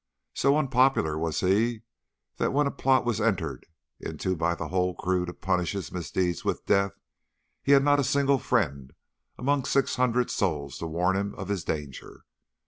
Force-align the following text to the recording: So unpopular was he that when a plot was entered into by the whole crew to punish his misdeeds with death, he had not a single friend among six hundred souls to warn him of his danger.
So 0.33 0.57
unpopular 0.57 1.15
was 1.15 1.41
he 1.41 1.83
that 2.37 2.51
when 2.53 2.65
a 2.65 2.71
plot 2.71 3.05
was 3.05 3.21
entered 3.21 3.67
into 3.99 4.35
by 4.35 4.55
the 4.55 4.69
whole 4.69 4.95
crew 4.95 5.27
to 5.27 5.33
punish 5.35 5.73
his 5.73 5.91
misdeeds 5.91 6.43
with 6.43 6.65
death, 6.65 6.93
he 7.61 7.73
had 7.73 7.83
not 7.83 7.99
a 7.99 8.03
single 8.03 8.39
friend 8.39 8.93
among 9.37 9.65
six 9.65 9.97
hundred 9.97 10.31
souls 10.31 10.79
to 10.79 10.87
warn 10.87 11.15
him 11.15 11.35
of 11.35 11.49
his 11.49 11.63
danger. 11.63 12.25